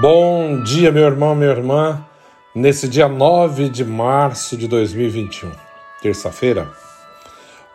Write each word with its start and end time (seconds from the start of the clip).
Bom 0.00 0.62
dia, 0.62 0.92
meu 0.92 1.04
irmão, 1.04 1.34
minha 1.34 1.50
irmã. 1.50 2.04
Nesse 2.54 2.86
dia 2.86 3.08
9 3.08 3.70
de 3.70 3.82
março 3.82 4.54
de 4.54 4.68
2021, 4.68 5.50
terça-feira, 6.02 6.70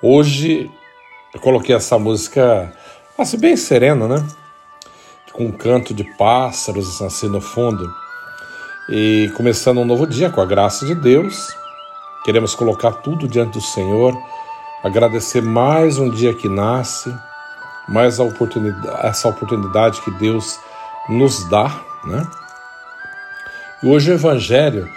hoje 0.03 0.69
eu 1.33 1.39
coloquei 1.39 1.73
essa 1.73 1.97
música 1.97 2.71
assim, 3.17 3.39
bem 3.39 3.55
serena, 3.55 4.07
né? 4.07 4.23
Com 5.33 5.45
um 5.45 5.51
canto 5.51 5.95
de 5.95 6.03
pássaros 6.15 7.01
assim 7.01 7.27
no 7.27 7.41
fundo. 7.41 7.91
E 8.87 9.31
começando 9.35 9.79
um 9.79 9.85
novo 9.85 10.05
dia 10.05 10.29
com 10.29 10.41
a 10.41 10.45
graça 10.45 10.85
de 10.85 10.93
Deus, 10.93 11.47
queremos 12.23 12.53
colocar 12.53 12.91
tudo 12.91 13.27
diante 13.27 13.53
do 13.53 13.61
Senhor, 13.61 14.15
agradecer 14.83 15.41
mais 15.41 15.97
um 15.97 16.07
dia 16.07 16.35
que 16.35 16.47
nasce, 16.47 17.11
mais 17.87 18.19
oportunidade, 18.19 19.07
essa 19.07 19.27
oportunidade 19.27 20.01
que 20.01 20.11
Deus 20.11 20.59
nos 21.09 21.49
dá, 21.49 21.89
né? 22.05 22.27
Hoje 23.83 24.11
o 24.11 24.13
Evangelho 24.13 24.89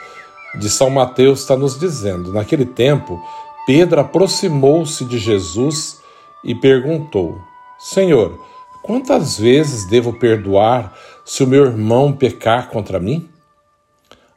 de 0.58 0.68
São 0.68 0.90
Mateus 0.90 1.40
está 1.40 1.56
nos 1.56 1.78
dizendo: 1.78 2.32
naquele 2.32 2.66
tempo, 2.66 3.22
Pedro 3.66 4.00
aproximou-se 4.00 5.04
de 5.04 5.18
Jesus 5.18 6.00
e 6.44 6.54
perguntou: 6.54 7.40
Senhor, 7.78 8.38
quantas 8.82 9.38
vezes 9.38 9.86
devo 9.88 10.12
perdoar 10.12 10.96
se 11.24 11.42
o 11.42 11.46
meu 11.46 11.64
irmão 11.64 12.12
pecar 12.12 12.68
contra 12.68 13.00
mim? 13.00 13.28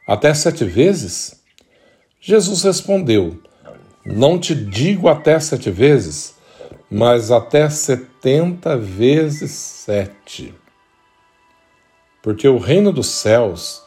Até 0.06 0.32
sete 0.32 0.64
vezes? 0.64 1.42
Jesus 2.20 2.62
respondeu: 2.62 3.38
Não 4.04 4.38
te 4.38 4.54
digo 4.54 5.08
até 5.08 5.38
sete 5.38 5.70
vezes, 5.70 6.34
mas 6.90 7.30
até 7.30 7.68
setenta 7.68 8.76
vezes 8.76 9.50
sete. 9.50 10.54
Porque 12.22 12.48
o 12.48 12.58
reino 12.58 12.92
dos 12.92 13.06
céus 13.06 13.82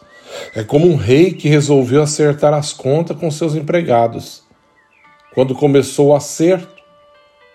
é 0.56 0.64
como 0.64 0.88
um 0.88 0.96
rei 0.96 1.34
que 1.34 1.50
resolveu 1.50 2.02
acertar 2.02 2.54
as 2.54 2.72
contas 2.72 3.18
com 3.18 3.30
seus 3.30 3.56
empregados. 3.56 4.44
Quando 5.34 5.56
começou 5.56 6.10
o 6.10 6.16
acerto, 6.16 6.82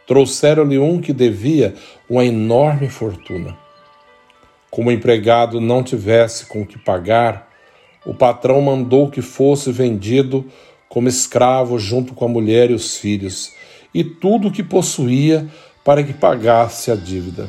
trouxeram-lhe 0.07 0.79
um 0.79 1.01
que 1.01 1.13
devia 1.13 1.75
uma 2.09 2.25
enorme 2.25 2.89
fortuna. 2.89 3.57
Como 4.71 4.91
o 4.91 4.93
empregado 4.93 5.61
não 5.61 5.83
tivesse 5.83 6.47
com 6.47 6.67
que 6.67 6.79
pagar, 6.79 7.51
o 8.05 8.15
patrão 8.15 8.61
mandou 8.61 9.11
que 9.11 9.23
fosse 9.23 9.73
vendido 9.73 10.45
como 10.89 11.09
escravo 11.09 11.79
junto 11.79 12.15
com 12.15 12.25
a 12.25 12.29
mulher 12.29 12.71
e 12.71 12.75
os 12.75 12.97
filhos, 12.97 13.53
e 13.93 14.05
tudo 14.05 14.49
o 14.49 14.53
que 14.53 14.63
possuía 14.63 15.49
para 15.85 16.03
que 16.03 16.13
pagasse 16.13 16.91
a 16.91 16.95
dívida. 16.95 17.49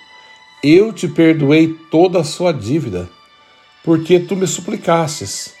eu 0.63 0.93
te 0.93 1.07
perdoei 1.07 1.75
toda 1.89 2.19
a 2.19 2.23
sua 2.23 2.51
dívida, 2.51 3.09
porque 3.83 4.19
tu 4.19 4.35
me 4.35 4.45
suplicastes. 4.45 5.55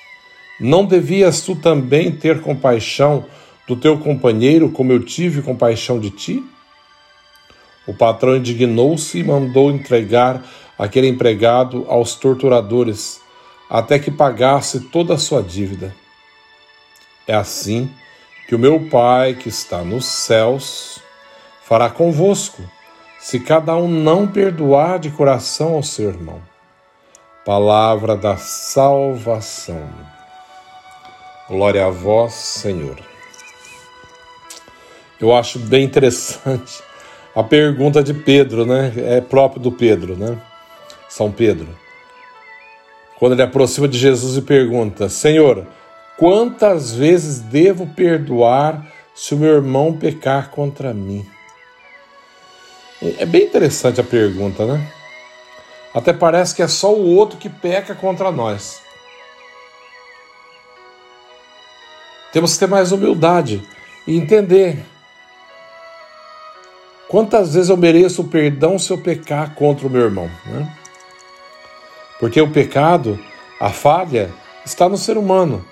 Não 0.59 0.85
devias 0.85 1.41
tu 1.41 1.55
também 1.55 2.11
ter 2.11 2.41
compaixão 2.41 3.25
do 3.67 3.75
teu 3.75 3.97
companheiro, 3.97 4.69
como 4.69 4.91
eu 4.91 5.03
tive 5.03 5.41
compaixão 5.41 5.99
de 5.99 6.11
ti? 6.11 6.43
O 7.87 7.93
patrão 7.95 8.35
indignou-se 8.35 9.17
e 9.17 9.23
mandou 9.23 9.71
entregar 9.71 10.43
aquele 10.77 11.07
empregado 11.07 11.85
aos 11.87 12.15
torturadores, 12.15 13.19
até 13.69 13.97
que 13.97 14.11
pagasse 14.11 14.81
toda 14.81 15.15
a 15.15 15.17
sua 15.17 15.41
dívida. 15.41 15.95
É 17.27 17.33
assim 17.33 17.89
que 18.47 18.53
o 18.53 18.59
meu 18.59 18.87
Pai, 18.89 19.33
que 19.33 19.49
está 19.49 19.83
nos 19.83 20.05
céus, 20.05 20.99
fará 21.63 21.89
convosco 21.89 22.61
se 23.21 23.39
cada 23.39 23.75
um 23.75 23.87
não 23.87 24.25
perdoar 24.25 24.97
de 24.97 25.11
coração 25.11 25.75
ao 25.75 25.83
seu 25.83 26.09
irmão. 26.09 26.41
Palavra 27.45 28.17
da 28.17 28.35
salvação. 28.35 29.87
Glória 31.47 31.85
a 31.85 31.89
vós, 31.91 32.33
Senhor. 32.33 32.97
Eu 35.19 35.35
acho 35.35 35.59
bem 35.59 35.83
interessante 35.83 36.81
a 37.35 37.43
pergunta 37.43 38.01
de 38.01 38.11
Pedro, 38.11 38.65
né? 38.65 38.91
É 38.97 39.21
próprio 39.21 39.61
do 39.61 39.71
Pedro, 39.71 40.17
né? 40.17 40.41
São 41.07 41.31
Pedro. 41.31 41.67
Quando 43.19 43.33
ele 43.33 43.43
aproxima 43.43 43.87
de 43.87 43.99
Jesus 43.99 44.35
e 44.35 44.41
pergunta: 44.41 45.09
Senhor, 45.09 45.67
quantas 46.17 46.91
vezes 46.91 47.39
devo 47.39 47.85
perdoar 47.85 48.83
se 49.13 49.35
o 49.35 49.37
meu 49.37 49.53
irmão 49.53 49.93
pecar 49.93 50.49
contra 50.49 50.91
mim? 50.91 51.23
É 53.01 53.25
bem 53.25 53.45
interessante 53.45 53.99
a 53.99 54.03
pergunta, 54.03 54.65
né? 54.65 54.91
Até 55.93 56.13
parece 56.13 56.53
que 56.53 56.61
é 56.61 56.67
só 56.67 56.93
o 56.93 57.15
outro 57.15 57.37
que 57.37 57.49
peca 57.49 57.95
contra 57.95 58.31
nós. 58.31 58.81
Temos 62.31 62.53
que 62.53 62.59
ter 62.59 62.67
mais 62.67 62.91
humildade 62.91 63.61
e 64.07 64.15
entender. 64.15 64.85
Quantas 67.09 67.55
vezes 67.55 67.69
eu 67.69 67.75
mereço 67.75 68.21
o 68.21 68.27
perdão 68.27 68.79
se 68.79 68.91
eu 68.91 68.97
pecar 68.97 69.53
contra 69.55 69.85
o 69.85 69.89
meu 69.89 70.03
irmão? 70.03 70.29
Né? 70.45 70.77
Porque 72.19 72.39
o 72.39 72.51
pecado, 72.51 73.19
a 73.59 73.69
falha, 73.69 74.31
está 74.63 74.87
no 74.87 74.95
ser 74.95 75.17
humano. 75.17 75.65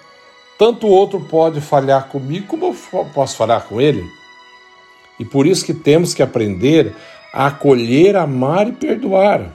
Tanto 0.58 0.88
o 0.88 0.90
outro 0.90 1.22
pode 1.22 1.62
falhar 1.62 2.10
comigo, 2.10 2.48
como 2.48 2.66
eu 2.66 3.06
posso 3.14 3.38
falhar 3.38 3.64
com 3.64 3.80
ele. 3.80 4.04
E 5.18 5.24
por 5.24 5.48
isso 5.48 5.64
que 5.66 5.74
temos 5.74 6.14
que 6.14 6.22
aprender 6.22 6.94
acolher, 7.34 8.16
amar 8.16 8.68
e 8.68 8.72
perdoar. 8.72 9.54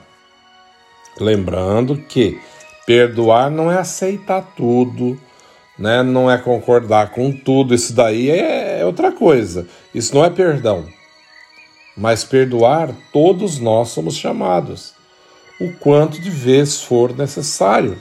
Lembrando 1.19 1.97
que 1.97 2.39
perdoar 2.85 3.49
não 3.49 3.71
é 3.71 3.77
aceitar 3.77 4.53
tudo, 4.55 5.19
né? 5.77 6.03
não 6.03 6.29
é 6.29 6.37
concordar 6.37 7.11
com 7.11 7.31
tudo, 7.31 7.73
isso 7.73 7.93
daí 7.93 8.29
é, 8.29 8.81
é 8.81 8.85
outra 8.85 9.11
coisa. 9.11 9.67
Isso 9.93 10.13
não 10.15 10.23
é 10.23 10.29
perdão. 10.29 10.85
Mas 11.95 12.23
perdoar, 12.23 12.89
todos 13.13 13.59
nós 13.59 13.89
somos 13.89 14.15
chamados, 14.15 14.93
o 15.59 15.71
quanto 15.73 16.19
de 16.19 16.29
vezes 16.29 16.81
for 16.81 17.15
necessário. 17.15 17.97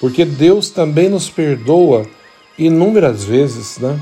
Porque 0.00 0.24
Deus 0.24 0.68
também 0.68 1.08
nos 1.08 1.30
perdoa 1.30 2.04
inúmeras 2.58 3.22
vezes, 3.22 3.78
né? 3.78 4.00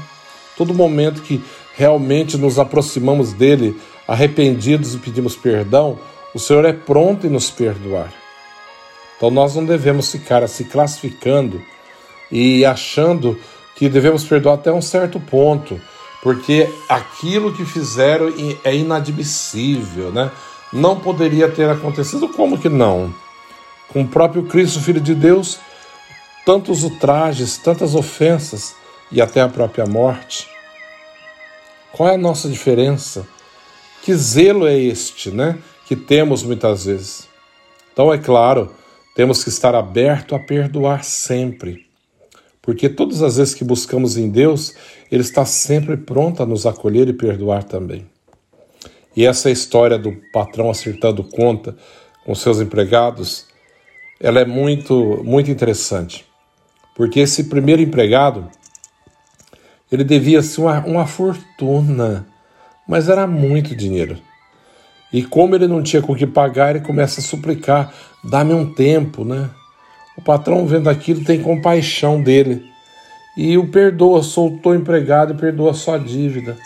Todo 0.57 0.73
momento 0.73 1.21
que 1.21 1.43
realmente 1.77 2.39
nos 2.39 2.59
aproximamos 2.59 3.35
dele 3.35 3.79
arrependidos 4.11 4.93
e 4.93 4.99
pedimos 4.99 5.37
perdão, 5.37 5.97
o 6.35 6.39
Senhor 6.41 6.65
é 6.65 6.73
pronto 6.73 7.29
em 7.29 7.31
nos 7.31 7.49
perdoar. 7.49 8.13
Então 9.17 9.31
nós 9.31 9.55
não 9.55 9.65
devemos 9.65 10.11
ficar 10.11 10.45
se 10.49 10.65
classificando 10.65 11.63
e 12.29 12.65
achando 12.65 13.39
que 13.77 13.89
devemos 13.89 14.25
perdoar 14.25 14.55
até 14.55 14.73
um 14.73 14.83
certo 14.83 15.21
ponto, 15.21 15.81
porque 16.25 16.69
aquilo 16.89 17.55
que 17.55 17.65
fizeram 17.65 18.35
é 18.65 18.75
inadmissível, 18.75 20.11
né? 20.11 20.33
Não 20.73 20.99
poderia 20.99 21.49
ter 21.49 21.71
acontecido, 21.71 22.29
como 22.31 22.59
que 22.59 22.69
não? 22.69 23.15
Com 23.93 24.03
o 24.03 24.09
próprio 24.09 24.43
Cristo, 24.43 24.81
Filho 24.81 25.01
de 25.01 25.15
Deus, 25.15 25.61
tantos 26.45 26.83
ultrajes, 26.83 27.59
tantas 27.59 27.95
ofensas 27.95 28.75
e 29.13 29.23
até 29.23 29.41
a 29.41 29.49
própria 29.49 29.87
morte. 29.87 30.49
Qual 31.93 32.09
é 32.09 32.15
a 32.17 32.19
nossa 32.19 32.49
diferença? 32.49 33.25
Que 34.03 34.15
zelo 34.15 34.67
é 34.67 34.79
este, 34.79 35.31
né? 35.31 35.59
Que 35.87 35.95
temos 35.95 36.43
muitas 36.43 36.85
vezes. 36.85 37.29
Então, 37.93 38.13
é 38.13 38.19
claro, 38.19 38.75
temos 39.15 39.43
que 39.43 39.51
estar 39.51 39.75
aberto 39.75 40.35
a 40.35 40.39
perdoar 40.39 41.05
sempre. 41.05 41.87
Porque 42.63 42.89
todas 42.89 43.23
as 43.23 43.37
vezes 43.37 43.55
que 43.55 43.65
buscamos 43.65 44.17
em 44.17 44.29
Deus, 44.29 44.75
Ele 45.11 45.23
está 45.23 45.45
sempre 45.45 45.97
pronto 45.97 46.43
a 46.43 46.47
nos 46.47 46.67
acolher 46.67 47.09
e 47.09 47.13
perdoar 47.13 47.65
também. 47.65 48.07
E 49.17 49.27
essa 49.27 49.51
história 49.51 49.99
do 49.99 50.17
patrão 50.33 50.71
acertando 50.71 51.25
conta 51.25 51.77
com 52.25 52.35
seus 52.35 52.61
empregados, 52.61 53.47
ela 54.21 54.41
é 54.41 54.45
muito, 54.45 55.23
muito 55.25 55.51
interessante. 55.51 56.25
Porque 56.95 57.21
esse 57.21 57.45
primeiro 57.45 57.83
empregado, 57.83 58.49
ele 59.91 60.05
devia-se 60.05 60.61
uma, 60.61 60.85
uma 60.85 61.07
fortuna, 61.07 62.27
mas 62.91 63.09
era 63.09 63.25
muito 63.25 63.77
dinheiro. 63.77 64.19
E 65.13 65.23
como 65.23 65.55
ele 65.55 65.69
não 65.69 65.81
tinha 65.81 66.03
com 66.03 66.15
que 66.15 66.27
pagar, 66.27 66.75
ele 66.75 66.85
começa 66.85 67.21
a 67.21 67.23
suplicar: 67.23 67.95
dá-me 68.25 68.53
um 68.53 68.75
tempo, 68.75 69.25
né? 69.25 69.49
O 70.19 70.23
patrão, 70.23 70.67
vendo 70.67 70.91
aquilo, 70.91 71.25
tem 71.25 71.41
compaixão 71.41 72.21
dele 72.21 72.69
e 73.37 73.57
o 73.57 73.69
perdoa, 73.69 74.25
soltou 74.25 74.73
o 74.73 74.75
empregado 74.75 75.33
e 75.33 75.37
perdoa 75.37 75.73
sua 75.73 75.99
dívida. 75.99 76.59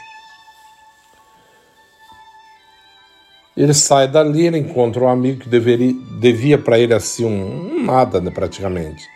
Ele 3.55 3.75
sai 3.75 4.09
dali, 4.09 4.47
ele 4.47 4.59
encontra 4.59 5.05
um 5.05 5.09
amigo 5.09 5.41
que 5.41 5.49
deveria, 5.49 5.93
devia 6.19 6.59
para 6.59 6.79
ele 6.79 6.94
assim 6.94 7.25
um, 7.25 7.77
um 7.77 7.85
nada, 7.85 8.20
né, 8.20 8.31
praticamente, 8.31 9.06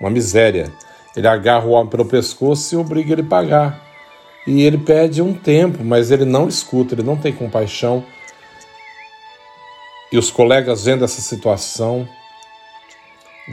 uma 0.00 0.08
miséria. 0.08 0.72
Ele 1.14 1.26
agarra 1.26 1.66
o 1.66 1.72
homem 1.72 1.90
pelo 1.90 2.06
pescoço 2.06 2.74
e 2.74 2.78
obriga 2.78 3.12
ele 3.12 3.22
a 3.22 3.26
pagar. 3.26 3.91
E 4.46 4.62
ele 4.62 4.78
pede 4.78 5.22
um 5.22 5.32
tempo, 5.32 5.84
mas 5.84 6.10
ele 6.10 6.24
não 6.24 6.48
escuta, 6.48 6.94
ele 6.94 7.02
não 7.02 7.16
tem 7.16 7.32
compaixão. 7.32 8.04
E 10.10 10.18
os 10.18 10.30
colegas 10.30 10.84
vendo 10.84 11.04
essa 11.04 11.20
situação 11.20 12.08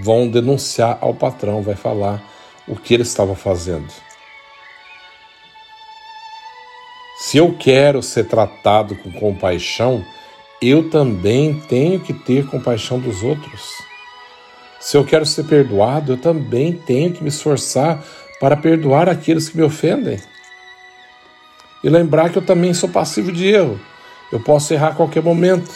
vão 0.01 0.27
denunciar 0.27 0.97
ao 1.01 1.13
patrão, 1.13 1.61
vai 1.61 1.75
falar 1.75 2.21
o 2.67 2.75
que 2.75 2.93
ele 2.93 3.03
estava 3.03 3.35
fazendo. 3.35 3.91
Se 7.19 7.37
eu 7.37 7.55
quero 7.57 8.01
ser 8.01 8.27
tratado 8.27 8.95
com 8.95 9.11
compaixão, 9.11 10.03
eu 10.61 10.89
também 10.89 11.59
tenho 11.67 11.99
que 11.99 12.13
ter 12.13 12.45
compaixão 12.47 12.99
dos 12.99 13.23
outros. 13.23 13.61
Se 14.79 14.97
eu 14.97 15.05
quero 15.05 15.25
ser 15.25 15.43
perdoado, 15.43 16.13
eu 16.13 16.17
também 16.17 16.73
tenho 16.73 17.13
que 17.13 17.21
me 17.21 17.29
esforçar 17.29 18.03
para 18.39 18.55
perdoar 18.55 19.09
aqueles 19.09 19.49
que 19.49 19.57
me 19.57 19.63
ofendem. 19.63 20.19
E 21.83 21.89
lembrar 21.89 22.29
que 22.29 22.37
eu 22.37 22.45
também 22.45 22.73
sou 22.73 22.89
passivo 22.89 23.31
de 23.31 23.47
erro. 23.47 23.79
Eu 24.31 24.39
posso 24.39 24.73
errar 24.73 24.89
a 24.89 24.95
qualquer 24.95 25.23
momento. 25.23 25.71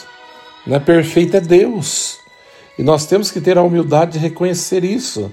Não 0.66 0.76
é 0.76 0.80
perfeito, 0.80 1.38
é 1.38 1.40
Deus. 1.40 2.20
E 2.78 2.84
nós 2.84 3.06
temos 3.06 3.32
que 3.32 3.40
ter 3.42 3.58
a 3.58 3.64
humildade 3.64 4.14
de 4.14 4.20
reconhecer 4.20 4.84
isso. 4.84 5.32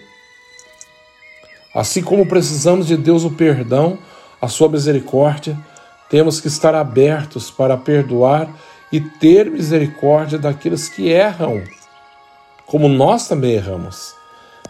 Assim 1.75 2.03
como 2.03 2.27
precisamos 2.27 2.87
de 2.87 2.97
Deus 2.97 3.25
o 3.25 3.31
perdão, 3.31 3.99
a 4.41 4.49
sua 4.49 4.69
misericórdia, 4.69 5.57
temos 6.09 6.41
que 6.41 6.49
estar 6.49 6.75
abertos 6.75 7.51
para 7.51 7.77
perdoar 7.77 8.49
e 8.91 9.01
ter 9.01 9.49
misericórdia 9.49 10.39
daqueles 10.39 10.89
que 10.89 11.09
erram, 11.09 11.63
como 12.67 12.89
nós 12.89 13.29
também 13.29 13.53
erramos. 13.53 14.15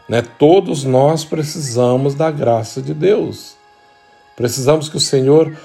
Né? 0.06 0.22
Todos 0.22 0.84
nós 0.84 1.24
precisamos 1.24 2.14
da 2.14 2.30
graça 2.30 2.82
de 2.82 2.92
Deus. 2.92 3.56
Precisamos 4.36 4.88
que 4.88 4.96
o 4.96 5.00
Senhor 5.00 5.56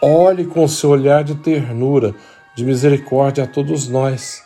olhe 0.00 0.44
com 0.44 0.66
seu 0.68 0.90
olhar 0.90 1.24
de 1.24 1.34
ternura, 1.34 2.14
de 2.56 2.64
misericórdia 2.64 3.44
a 3.44 3.46
todos 3.46 3.88
nós 3.88 4.42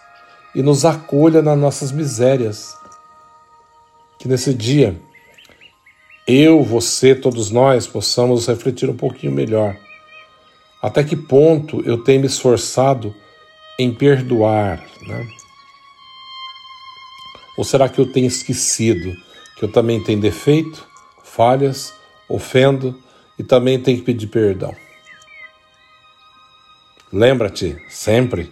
e 0.54 0.62
nos 0.62 0.84
acolha 0.84 1.42
nas 1.42 1.58
nossas 1.58 1.92
misérias. 1.92 2.76
Que 4.18 4.28
nesse 4.28 4.54
dia 4.54 5.00
eu, 6.26 6.62
você, 6.62 7.14
todos 7.14 7.50
nós 7.50 7.86
possamos 7.86 8.46
refletir 8.46 8.88
um 8.88 8.96
pouquinho 8.96 9.32
melhor. 9.32 9.76
Até 10.80 11.02
que 11.02 11.16
ponto 11.16 11.80
eu 11.82 12.02
tenho 12.02 12.20
me 12.20 12.26
esforçado 12.26 13.14
em 13.78 13.92
perdoar, 13.92 14.84
né? 15.06 15.28
Ou 17.56 17.64
será 17.64 17.88
que 17.88 17.98
eu 17.98 18.10
tenho 18.10 18.26
esquecido 18.26 19.14
que 19.56 19.64
eu 19.64 19.70
também 19.70 20.02
tenho 20.02 20.20
defeito, 20.20 20.86
falhas, 21.22 21.92
ofendo 22.28 22.98
e 23.38 23.42
também 23.42 23.80
tenho 23.80 23.98
que 23.98 24.04
pedir 24.04 24.26
perdão? 24.28 24.74
Lembra-te 27.12 27.76
sempre: 27.90 28.50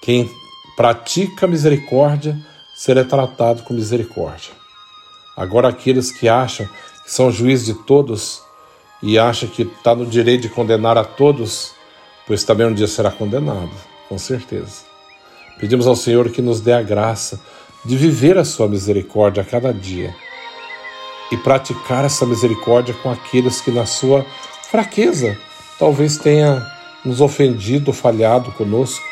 quem 0.00 0.30
pratica 0.76 1.48
misericórdia 1.48 2.38
será 2.76 3.02
tratado 3.02 3.62
com 3.64 3.74
misericórdia. 3.74 4.52
Agora, 5.36 5.68
aqueles 5.68 6.12
que 6.12 6.28
acham 6.28 6.66
que 7.02 7.10
são 7.10 7.32
juízes 7.32 7.66
de 7.66 7.74
todos 7.74 8.42
e 9.02 9.18
acham 9.18 9.48
que 9.48 9.62
está 9.62 9.94
no 9.94 10.06
direito 10.06 10.42
de 10.42 10.48
condenar 10.48 10.96
a 10.96 11.04
todos, 11.04 11.72
pois 12.24 12.44
também 12.44 12.66
um 12.66 12.74
dia 12.74 12.86
será 12.86 13.10
condenado, 13.10 13.72
com 14.08 14.16
certeza. 14.16 14.84
Pedimos 15.58 15.86
ao 15.86 15.96
Senhor 15.96 16.30
que 16.30 16.40
nos 16.40 16.60
dê 16.60 16.72
a 16.72 16.82
graça 16.82 17.40
de 17.84 17.96
viver 17.96 18.38
a 18.38 18.44
sua 18.44 18.68
misericórdia 18.68 19.42
a 19.42 19.46
cada 19.46 19.74
dia 19.74 20.14
e 21.32 21.36
praticar 21.36 22.04
essa 22.04 22.24
misericórdia 22.24 22.94
com 22.94 23.10
aqueles 23.10 23.60
que, 23.60 23.70
na 23.70 23.86
sua 23.86 24.24
fraqueza, 24.70 25.36
talvez 25.78 26.16
tenha 26.16 26.73
nos 27.04 27.20
ofendido, 27.20 27.92
falhado 27.92 28.50
conosco, 28.52 29.04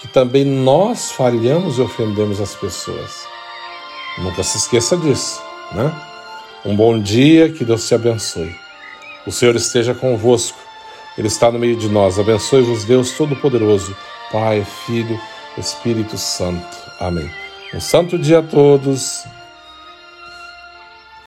que 0.00 0.08
também 0.08 0.44
nós 0.44 1.10
falhamos 1.10 1.78
e 1.78 1.80
ofendemos 1.80 2.40
as 2.40 2.54
pessoas. 2.54 3.26
Nunca 4.18 4.42
se 4.42 4.58
esqueça 4.58 4.96
disso, 4.96 5.42
né? 5.72 5.92
Um 6.64 6.76
bom 6.76 7.00
dia, 7.00 7.50
que 7.50 7.64
Deus 7.64 7.86
te 7.86 7.94
abençoe. 7.94 8.54
O 9.26 9.32
Senhor 9.32 9.56
esteja 9.56 9.94
convosco. 9.94 10.58
Ele 11.16 11.28
está 11.28 11.50
no 11.50 11.58
meio 11.58 11.76
de 11.76 11.88
nós. 11.88 12.18
Abençoe-vos, 12.18 12.84
Deus 12.84 13.12
Todo-Poderoso, 13.12 13.96
Pai, 14.30 14.64
Filho, 14.86 15.18
Espírito 15.56 16.18
Santo. 16.18 16.76
Amém. 17.00 17.30
Um 17.72 17.80
santo 17.80 18.18
dia 18.18 18.40
a 18.40 18.42
todos. 18.42 19.24